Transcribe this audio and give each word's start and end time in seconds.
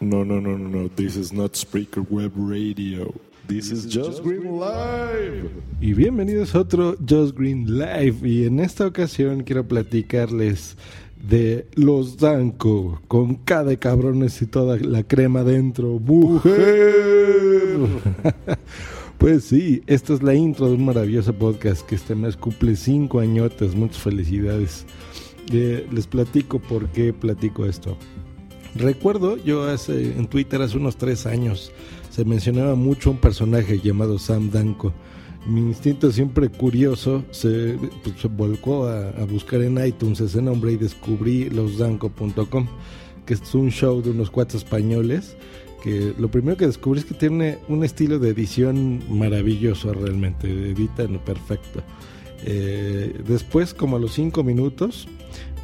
No, 0.00 0.24
no, 0.24 0.40
no, 0.40 0.58
no, 0.58 0.68
no. 0.68 0.88
This 0.88 1.16
is 1.16 1.32
not 1.32 1.52
Spreaker 1.52 2.04
Web 2.10 2.32
Radio. 2.34 3.14
This 3.46 3.70
is 3.70 3.86
Just 3.86 4.22
Green 4.22 4.58
Live. 4.58 5.50
Y 5.80 5.92
bienvenidos 5.92 6.54
a 6.54 6.60
otro 6.60 6.96
Just 7.08 7.36
Green 7.36 7.78
Live. 7.78 8.28
Y 8.28 8.44
en 8.44 8.58
esta 8.58 8.86
ocasión 8.86 9.44
quiero 9.44 9.66
platicarles 9.68 10.76
de 11.16 11.68
los 11.74 12.16
Danco 12.16 13.00
con 13.06 13.36
K 13.36 13.64
de 13.64 13.78
cabrones 13.78 14.42
y 14.42 14.46
toda 14.46 14.78
la 14.78 15.04
crema 15.04 15.44
dentro. 15.44 16.00
¡Mujer! 16.00 17.78
pues 19.18 19.44
sí, 19.44 19.82
esta 19.86 20.14
es 20.14 20.22
la 20.22 20.34
intro 20.34 20.68
de 20.68 20.74
un 20.74 20.84
maravilloso 20.86 21.32
podcast 21.32 21.86
que 21.86 21.94
este 21.94 22.16
mes 22.16 22.36
cumple 22.36 22.74
cinco 22.74 23.20
añotes. 23.20 23.76
Muchas 23.76 23.98
felicidades. 23.98 24.84
Eh, 25.52 25.86
les 25.92 26.06
platico 26.08 26.58
por 26.58 26.88
qué 26.88 27.12
platico 27.12 27.64
esto. 27.64 27.96
Recuerdo, 28.74 29.36
yo 29.36 29.64
hace 29.64 30.16
en 30.16 30.26
Twitter 30.26 30.60
hace 30.60 30.76
unos 30.76 30.96
tres 30.96 31.26
años 31.26 31.70
se 32.10 32.24
mencionaba 32.24 32.74
mucho 32.74 33.10
un 33.10 33.18
personaje 33.18 33.78
llamado 33.78 34.18
Sam 34.18 34.50
Danko. 34.50 34.92
Mi 35.46 35.60
instinto 35.60 36.10
siempre 36.10 36.48
curioso 36.48 37.24
se, 37.30 37.78
pues, 38.02 38.16
volcó 38.36 38.86
a, 38.86 39.10
a, 39.10 39.24
buscar 39.24 39.60
en 39.62 39.84
iTunes 39.84 40.20
ese 40.20 40.40
nombre 40.40 40.72
y 40.72 40.76
descubrí 40.76 41.50
losdanco.com, 41.50 42.66
que 43.26 43.34
es 43.34 43.54
un 43.54 43.70
show 43.70 44.00
de 44.02 44.10
unos 44.10 44.30
cuatro 44.30 44.58
españoles 44.58 45.36
que 45.84 46.14
lo 46.18 46.30
primero 46.30 46.56
que 46.56 46.66
descubrí 46.66 47.00
es 47.00 47.04
que 47.04 47.12
tiene 47.12 47.58
un 47.68 47.84
estilo 47.84 48.18
de 48.18 48.30
edición 48.30 49.02
maravilloso 49.10 49.92
realmente, 49.92 50.48
editan 50.48 51.18
perfecto. 51.18 51.82
Eh, 52.44 53.20
después, 53.26 53.74
como 53.74 53.96
a 53.96 53.98
los 53.98 54.12
cinco 54.12 54.44
minutos, 54.44 55.08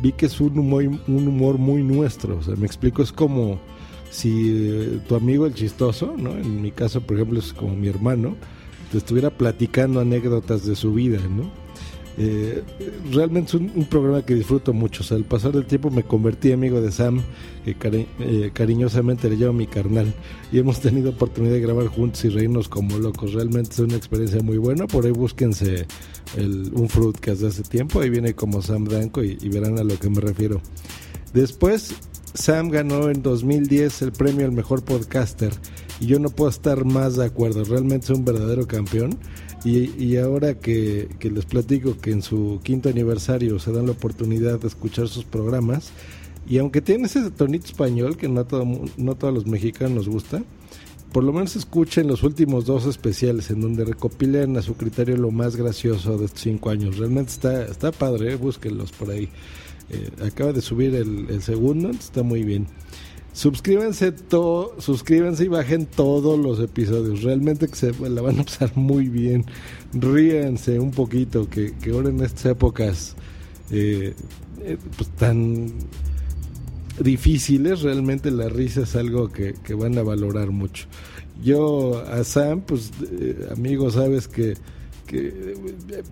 vi 0.03 0.13
que 0.13 0.27
es 0.27 0.41
un 0.41 0.59
humor, 0.59 0.85
un 0.85 1.29
humor 1.29 1.59
muy 1.59 1.83
nuestro. 1.83 2.39
O 2.39 2.43
sea, 2.43 2.57
me 2.57 2.67
explico, 2.67 3.03
es 3.03 3.13
como 3.13 3.61
si 4.11 4.49
eh, 4.49 5.01
tu 5.09 5.15
amigo 5.15 5.47
el 5.47 5.55
chistoso, 5.55 6.15
¿no? 6.17 6.33
En 6.33 6.63
mi 6.63 6.73
caso, 6.73 7.01
por 7.01 7.17
ejemplo, 7.17 7.39
es 7.39 7.53
como 7.53 7.77
mi 7.77 7.89
hermano, 7.89 8.35
te 8.91 8.99
estuviera 8.99 9.31
platicando 9.31 10.01
anécdotas 10.01 10.67
de 10.67 10.75
su 10.75 10.93
vida, 10.95 11.21
¿no? 11.29 11.51
Eh, 12.23 12.63
realmente 13.13 13.49
es 13.49 13.55
un, 13.55 13.87
programa 13.87 14.23
que 14.23 14.35
disfruto 14.35 14.75
mucho. 14.75 15.03
O 15.03 15.07
sea, 15.07 15.17
al 15.17 15.25
pasar 15.25 15.53
del 15.53 15.65
tiempo 15.65 15.91
me 15.91 16.03
convertí 16.03 16.53
amigo 16.53 16.83
de 16.83 16.93
Sam, 16.93 17.23
que 17.65 18.07
eh, 18.19 18.51
cariñosamente 18.53 19.31
le 19.31 19.37
llamo 19.37 19.55
mi 19.55 19.67
carnal. 19.67 20.13
Y 20.53 20.59
hemos 20.59 20.81
tenido 20.81 21.11
oportunidad 21.11 21.55
de 21.55 21.61
grabar 21.63 21.87
juntos 21.87 22.23
y 22.27 22.29
reírnos 22.29 22.69
como 22.69 22.99
locos. 22.99 23.33
Realmente 23.33 23.71
es 23.71 23.79
una 23.79 23.97
experiencia 23.97 24.43
muy 24.43 24.59
buena. 24.59 24.87
Por 24.87 25.07
ahí 25.07 25.13
búsquense 25.13 25.87
el, 26.37 26.71
un 26.75 26.91
fruitcast 26.91 27.41
de 27.41 27.49
hace 27.49 27.63
tiempo. 27.63 28.01
Ahí 28.01 28.11
viene 28.11 28.35
como 28.35 28.61
Sam 28.61 28.85
Danco 28.85 29.23
y 29.23 29.49
verán 29.49 29.79
a 29.79 29.85
lo 29.85 29.99
que 29.99 30.11
me 30.11 30.21
refiero. 30.21 30.61
Después, 31.33 31.95
Sam 32.35 32.69
ganó 32.69 33.11
en 33.11 33.23
2010 33.23 34.03
el 34.03 34.13
premio 34.13 34.47
al 34.47 34.53
mejor 34.53 34.85
podcaster. 34.85 35.53
Y 36.01 36.07
yo 36.07 36.19
no 36.19 36.31
puedo 36.31 36.51
estar 36.51 36.85
más 36.85 37.17
de 37.17 37.25
acuerdo. 37.25 37.65
Realmente 37.65 38.07
es 38.07 38.19
un 38.19 38.25
verdadero 38.25 38.67
campeón. 38.67 39.19
Y, 39.63 40.17
ahora 40.17 40.55
que, 40.55 41.09
que, 41.19 41.31
les 41.31 41.45
platico 41.45 41.99
que 41.99 42.13
en 42.13 42.23
su 42.23 42.61
quinto 42.63 42.89
aniversario 42.89 43.59
se 43.59 43.73
dan 43.73 43.85
la 43.85 43.93
oportunidad 43.93 44.59
de 44.59 44.69
escuchar 44.69 45.07
sus 45.09 45.25
programas, 45.25 45.93
y 46.49 46.59
aunque 46.59 46.81
tiene 46.81 47.05
ese 47.05 47.31
tonito 47.31 47.67
español 47.67 48.17
que 48.17 48.29
no 48.29 48.45
todo, 48.45 48.67
no 48.97 49.15
todos 49.17 49.35
los 49.35 49.47
mexicanos 49.47 49.95
nos 49.95 50.09
gusta, 50.09 50.43
por 51.13 51.25
lo 51.25 51.33
menos 51.33 51.57
escuchen 51.57 52.07
los 52.07 52.23
últimos 52.23 52.65
dos 52.65 52.87
especiales 52.87 53.51
en 53.51 53.61
donde 53.61 53.85
recopilan 53.85 54.57
a 54.57 54.63
su 54.63 54.75
criterio 54.75 55.17
lo 55.17 55.31
más 55.31 55.57
gracioso 55.57 56.17
de 56.19 56.27
estos 56.27 56.43
cinco 56.43 56.71
años. 56.71 56.99
Realmente 56.99 57.33
está, 57.33 57.65
está 57.65 57.93
padre, 57.93 58.33
¿eh? 58.33 58.37
búsquenlos 58.37 58.93
por 58.93 59.11
ahí. 59.11 59.29
Eh, 59.91 60.09
acaba 60.25 60.53
de 60.53 60.61
subir 60.61 60.95
el, 60.95 61.43
segundo, 61.43 61.91
está 61.91 62.23
muy 62.23 62.45
bien. 62.45 62.67
Suscríbanse, 63.33 64.13
to, 64.13 64.77
suscríbanse 64.79 65.45
y 65.45 65.49
bajen 65.49 65.87
todos 65.87 66.39
los 66.39 66.61
episodios. 66.61 67.23
Realmente 67.23 67.69
que 67.69 67.77
se 67.77 67.93
la 68.09 68.23
van 68.23 68.41
a 68.41 68.45
pasar 68.45 68.77
muy 68.77 69.09
bien. 69.09 69.45
Ríense 69.93 70.79
un 70.79 70.93
poquito, 70.93 71.49
que, 71.49 71.75
que 71.77 71.91
ahora 71.91 72.11
en 72.11 72.21
estas 72.23 72.47
épocas 72.47 73.17
eh, 73.71 74.15
eh, 74.63 74.77
pues 74.97 75.09
tan 75.11 75.73
difíciles, 77.01 77.83
realmente 77.83 78.31
la 78.31 78.49
risa 78.49 78.83
es 78.83 78.97
algo 78.97 79.29
que, 79.29 79.55
que 79.55 79.75
van 79.75 79.99
a 79.99 80.03
valorar 80.03 80.51
mucho. 80.51 80.87
Yo 81.43 82.05
a 82.07 82.23
Sam, 82.25 82.61
pues 82.61 82.91
eh, 83.11 83.49
amigo, 83.51 83.91
sabes 83.91 84.29
que, 84.29 84.55
que 85.07 85.55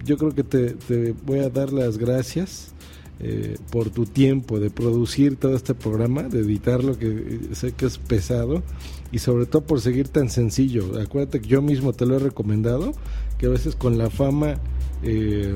yo 0.04 0.16
creo 0.16 0.34
que 0.34 0.44
te 0.44 1.14
voy 1.24 1.40
a 1.40 1.50
dar 1.50 1.72
las 1.72 1.98
gracias 1.98 2.72
eh, 3.20 3.56
por 3.70 3.90
tu 3.90 4.06
tiempo 4.06 4.60
de 4.60 4.70
producir 4.70 5.36
todo 5.36 5.56
este 5.56 5.74
programa, 5.74 6.22
de 6.22 6.40
editarlo, 6.40 6.98
que 6.98 7.40
sé 7.52 7.72
que 7.72 7.86
es 7.86 7.98
pesado, 7.98 8.62
y 9.10 9.18
sobre 9.18 9.46
todo 9.46 9.62
por 9.62 9.80
seguir 9.80 10.08
tan 10.08 10.30
sencillo. 10.30 11.00
Acuérdate 11.00 11.40
que 11.40 11.48
yo 11.48 11.62
mismo 11.62 11.92
te 11.92 12.06
lo 12.06 12.16
he 12.16 12.18
recomendado, 12.20 12.92
que 13.38 13.46
a 13.46 13.48
veces 13.48 13.74
con 13.74 13.98
la 13.98 14.10
fama 14.10 14.56
eh, 15.02 15.54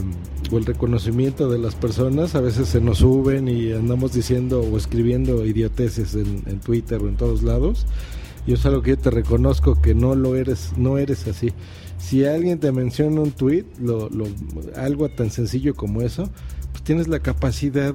o 0.51 0.59
el 0.59 0.65
reconocimiento 0.65 1.51
de 1.51 1.59
las 1.59 1.75
personas, 1.75 2.35
a 2.35 2.41
veces 2.41 2.69
se 2.69 2.81
nos 2.81 2.99
suben 2.99 3.49
y 3.49 3.73
andamos 3.73 4.13
diciendo 4.13 4.61
o 4.61 4.77
escribiendo 4.77 5.45
idioteces 5.45 6.15
en, 6.15 6.61
Twitter 6.61 7.03
o 7.03 7.09
en 7.09 7.17
todos 7.17 7.43
lados. 7.43 7.87
Yo 8.47 8.55
es 8.55 8.67
algo 8.67 8.83
que 8.83 8.91
yo 8.91 8.99
te 8.99 9.11
reconozco 9.11 9.81
que 9.81 9.95
no 9.95 10.15
lo 10.15 10.37
eres, 10.37 10.73
no 10.77 10.99
eres 10.99 11.27
así. 11.27 11.53
Si 12.03 12.27
alguien 12.27 12.59
te 12.59 12.73
menciona 12.73 13.21
un 13.21 13.31
tweet, 13.31 13.65
lo, 13.81 14.11
lo, 14.11 14.27
algo 14.77 15.09
tan 15.09 15.31
sencillo 15.31 15.75
como 15.75 16.03
eso, 16.03 16.29
pues 16.73 16.83
tienes 16.83 17.07
la 17.07 17.21
capacidad 17.21 17.95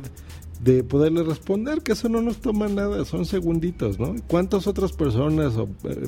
de 0.63 0.83
poderle 0.83 1.23
responder, 1.23 1.81
que 1.81 1.91
eso 1.91 2.09
no 2.09 2.21
nos 2.21 2.37
toma 2.37 2.67
nada, 2.67 3.03
son 3.05 3.25
segunditos, 3.25 3.99
¿no? 3.99 4.15
¿Cuántas 4.27 4.65
otras 4.65 4.93
personas, 4.93 5.55
o, 5.57 5.69
eh, 5.83 6.07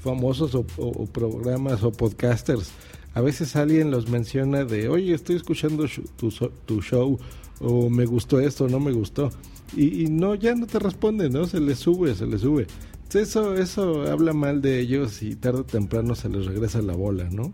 famosos 0.00 0.54
o, 0.54 0.64
programas 1.06 1.82
o 1.82 1.92
podcasters, 1.92 2.72
a 3.14 3.20
veces 3.20 3.56
alguien 3.56 3.90
los 3.90 4.10
menciona 4.10 4.64
de, 4.64 4.88
oye, 4.88 5.14
estoy 5.14 5.36
escuchando 5.36 5.86
tu, 6.16 6.30
tu 6.66 6.82
show, 6.82 7.18
o 7.60 7.88
me 7.88 8.04
gustó 8.04 8.40
esto, 8.40 8.68
no 8.68 8.80
me 8.80 8.92
gustó, 8.92 9.30
y, 9.74 10.02
y, 10.02 10.08
no, 10.08 10.34
ya 10.34 10.54
no 10.54 10.66
te 10.66 10.78
responden, 10.78 11.32
¿no? 11.32 11.46
Se 11.46 11.60
les 11.60 11.78
sube, 11.78 12.14
se 12.14 12.26
les 12.26 12.42
sube. 12.42 12.66
Eso, 13.14 13.54
eso 13.56 14.10
habla 14.10 14.32
mal 14.32 14.60
de 14.60 14.80
ellos 14.80 15.22
y 15.22 15.36
tarde 15.36 15.60
o 15.60 15.64
temprano 15.64 16.14
se 16.14 16.28
les 16.28 16.44
regresa 16.44 16.82
la 16.82 16.94
bola, 16.94 17.28
¿no? 17.30 17.52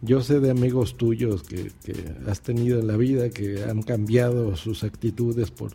Yo 0.00 0.22
sé 0.22 0.40
de 0.40 0.50
amigos 0.50 0.96
tuyos 0.96 1.42
que, 1.42 1.72
que, 1.84 1.94
has 2.26 2.40
tenido 2.40 2.80
en 2.80 2.86
la 2.86 2.96
vida 2.96 3.30
que 3.30 3.64
han 3.64 3.82
cambiado 3.82 4.56
sus 4.56 4.84
actitudes 4.84 5.50
por 5.50 5.72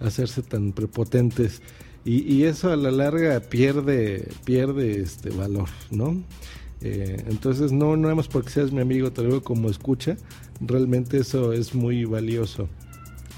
hacerse 0.00 0.42
tan 0.42 0.72
prepotentes 0.72 1.62
y, 2.04 2.22
y 2.32 2.44
eso 2.44 2.70
a 2.70 2.76
la 2.76 2.90
larga 2.90 3.40
pierde, 3.40 4.28
pierde 4.44 5.00
este 5.00 5.30
valor, 5.30 5.68
¿no? 5.90 6.22
Eh, 6.80 7.24
entonces 7.28 7.72
no, 7.72 7.96
no 7.96 8.14
más 8.14 8.28
porque 8.28 8.50
seas 8.50 8.72
mi 8.72 8.80
amigo, 8.80 9.10
te 9.10 9.22
lo 9.22 9.28
digo 9.28 9.42
como 9.42 9.68
escucha, 9.68 10.16
realmente 10.60 11.18
eso 11.18 11.52
es 11.52 11.74
muy 11.74 12.04
valioso. 12.04 12.68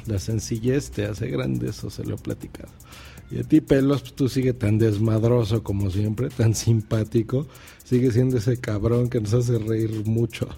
La 0.07 0.19
sencillez 0.19 0.91
te 0.91 1.07
hace 1.07 1.29
grande, 1.29 1.71
eso 1.71 1.91
se 1.91 2.05
lo 2.05 2.17
he 2.17 2.19
platicado. 2.19 2.71
Y 3.31 3.39
a 3.39 3.45
ti, 3.45 3.61
Pelos, 3.61 4.03
tú 4.15 4.29
sigue 4.29 4.53
tan 4.53 4.79
desmadroso 4.79 5.63
como 5.63 5.91
siempre, 5.91 6.29
tan 6.31 6.55
simpático. 6.55 7.47
Sigue 7.85 8.11
siendo 8.11 8.39
ese 8.39 8.57
cabrón 8.57 9.09
que 9.09 9.21
nos 9.21 9.33
hace 9.35 9.59
reír 9.59 10.05
mucho. 10.05 10.49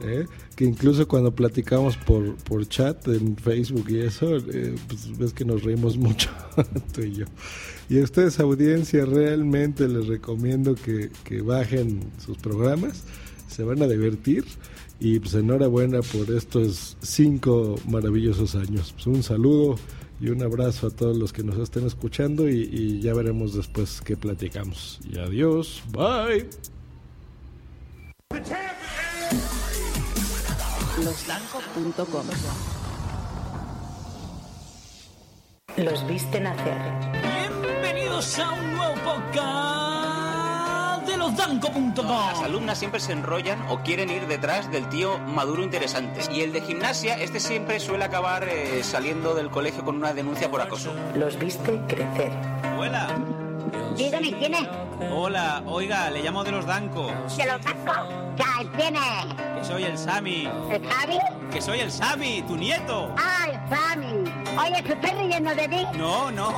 ¿eh? 0.00 0.26
Que 0.54 0.64
incluso 0.64 1.08
cuando 1.08 1.34
platicamos 1.34 1.96
por, 1.96 2.36
por 2.36 2.68
chat 2.68 3.08
en 3.08 3.36
Facebook 3.36 3.86
y 3.88 4.00
eso, 4.00 4.36
eh, 4.36 4.76
pues 4.86 5.18
ves 5.18 5.32
que 5.32 5.44
nos 5.44 5.64
reímos 5.64 5.96
mucho, 5.96 6.30
tú 6.92 7.02
y 7.02 7.14
yo. 7.14 7.26
Y 7.88 8.00
a 8.00 8.04
ustedes, 8.04 8.38
audiencia, 8.38 9.04
realmente 9.04 9.88
les 9.88 10.06
recomiendo 10.06 10.74
que, 10.74 11.10
que 11.24 11.42
bajen 11.42 12.00
sus 12.24 12.38
programas. 12.38 13.02
Se 13.48 13.64
van 13.64 13.82
a 13.82 13.88
divertir. 13.88 14.44
Y 15.00 15.18
pues 15.18 15.34
enhorabuena 15.34 16.00
por 16.02 16.30
estos 16.30 16.96
cinco 17.02 17.74
maravillosos 17.88 18.54
años. 18.54 18.92
Pues, 18.94 19.06
un 19.06 19.22
saludo 19.22 19.76
y 20.24 20.30
un 20.30 20.42
abrazo 20.42 20.86
a 20.86 20.90
todos 20.90 21.14
los 21.18 21.34
que 21.34 21.42
nos 21.42 21.58
estén 21.58 21.86
escuchando 21.86 22.48
y, 22.48 22.62
y 22.72 23.00
ya 23.02 23.12
veremos 23.12 23.54
después 23.54 24.00
qué 24.00 24.16
platicamos. 24.16 24.98
Y 25.06 25.18
adiós, 25.18 25.82
bye. 25.90 26.48
Losdanco.com 31.04 32.26
Los 35.76 36.06
viste 36.06 36.40
nacer. 36.40 36.80
Bienvenidos 37.52 38.38
a 38.38 38.52
un 38.52 38.76
nuevo 38.76 38.94
podcast 39.04 39.93
de 41.30 41.38
losdanco.com. 41.38 42.06
Las 42.06 42.42
alumnas 42.42 42.78
siempre 42.78 43.00
se 43.00 43.12
enrollan 43.12 43.62
o 43.68 43.78
quieren 43.80 44.10
ir 44.10 44.26
detrás 44.26 44.70
del 44.70 44.88
tío 44.88 45.18
maduro 45.18 45.62
interesante. 45.62 46.20
Y 46.32 46.40
el 46.42 46.52
de 46.52 46.60
gimnasia, 46.60 47.14
este 47.14 47.40
siempre 47.40 47.80
suele 47.80 48.04
acabar 48.04 48.44
eh, 48.48 48.82
saliendo 48.82 49.34
del 49.34 49.50
colegio 49.50 49.84
con 49.84 49.96
una 49.96 50.12
denuncia 50.12 50.50
por 50.50 50.60
acoso. 50.60 50.94
Los 51.14 51.38
viste 51.38 51.80
crecer. 51.88 52.32
Hola. 52.78 53.08
Dígame, 53.96 54.32
¿quién 54.32 54.54
es? 54.54 54.68
Hola, 55.12 55.62
oiga, 55.66 56.10
le 56.10 56.22
llamo 56.22 56.44
de 56.44 56.52
los 56.52 56.66
Danco. 56.66 57.06
De 57.36 57.46
los 57.46 57.62
Danco. 57.62 57.92
¿Quién 58.76 58.96
es? 58.96 59.34
Que 59.58 59.64
soy 59.64 59.84
el 59.84 59.98
Sami. 59.98 60.48
¿El 60.70 60.86
Javi? 60.86 61.18
Que 61.50 61.62
soy 61.62 61.80
el 61.80 61.90
Sami, 61.90 62.42
tu 62.42 62.56
nieto. 62.56 63.14
Ah, 63.16 63.46
el 63.48 63.76
Sami. 63.76 64.24
Oye, 64.58 64.82
¿se 64.86 64.92
está 64.92 65.12
riendo 65.12 65.54
de 65.54 65.68
mí? 65.68 65.86
No, 65.96 66.30
no. 66.30 66.48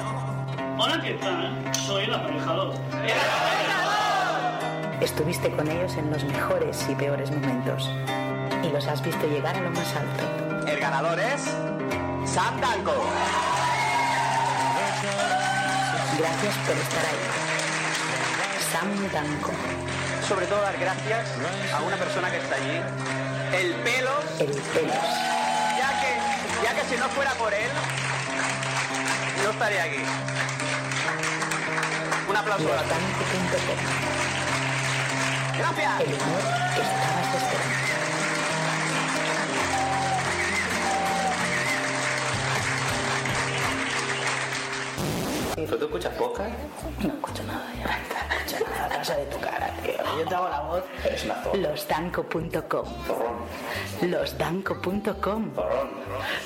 Hola, 0.78 1.00
¿qué 1.02 1.14
tal? 1.14 1.74
Soy 1.74 2.04
el 2.04 2.14
aparejador. 2.14 2.74
Estuviste 5.00 5.50
con 5.50 5.70
ellos 5.70 5.94
en 5.96 6.10
los 6.10 6.24
mejores 6.24 6.86
y 6.88 6.94
peores 6.94 7.30
momentos. 7.30 7.90
Y 8.62 8.68
los 8.70 8.86
has 8.86 9.02
visto 9.02 9.26
llegar 9.26 9.54
a 9.54 9.60
lo 9.60 9.70
más 9.70 9.94
alto. 9.94 10.66
El 10.66 10.80
ganador 10.80 11.18
es 11.20 11.42
Sam 12.24 12.60
Danko. 12.60 12.94
Gracias 16.18 16.54
por 16.66 16.76
estar 16.76 17.04
ahí. 17.04 17.46
Sam 18.72 19.12
Danko. 19.12 19.52
Sobre 20.26 20.46
todo 20.46 20.62
dar 20.62 20.78
gracias 20.78 21.28
a 21.74 21.82
una 21.82 21.96
persona 21.96 22.30
que 22.30 22.38
está 22.38 22.56
allí. 22.56 22.80
El 23.54 23.74
pelos, 23.74 24.24
El 24.40 24.50
pelos. 24.50 24.94
ya 25.78 26.00
que, 26.00 26.64
ya 26.64 26.74
que 26.74 26.88
si 26.88 26.98
no 26.98 27.08
fuera 27.10 27.32
por 27.32 27.52
él, 27.52 27.70
no 29.44 29.50
estaría 29.50 29.82
aquí. 29.82 30.02
Un 32.28 32.36
aplauso. 32.36 32.68
Gracias. 35.58 36.00
El 36.00 36.14
humor 36.14 36.42
que 36.74 36.80
estabas 36.82 37.34
esperando. 37.34 37.76
¿Tú 45.78 45.84
escuchas 45.86 46.14
podcast? 46.14 46.50
No 47.00 47.08
escucho 47.14 47.42
nada 47.44 47.64
ya. 47.78 47.86
No 48.28 48.34
escucho 48.36 48.64
nada. 48.70 48.88
Casa 48.88 49.16
de 49.16 49.24
tu 49.26 49.38
cara, 49.40 49.70
tío. 49.82 49.92
Yo 50.18 50.24
te 50.28 50.34
hago 50.34 50.48
la 50.48 50.60
voz. 50.60 50.84
Eres 51.04 51.24
una 51.24 51.34
zorra. 51.42 51.56
Losdanco.com. 51.58 52.86
Losdanco.com. 54.02 55.50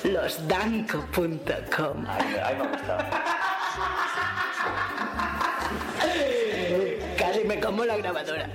Losdanco.com. 0.04 2.06
Ay, 2.08 2.54
me 2.56 2.68
gusta. 2.68 3.10
Casi 7.18 7.44
me 7.44 7.60
como 7.60 7.84
la 7.84 7.96
grabadora. 7.96 8.48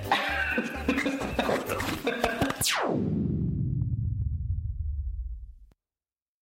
哈 0.86 0.92
哈 2.62 3.25